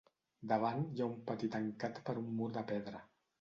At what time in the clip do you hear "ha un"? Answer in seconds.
1.03-1.13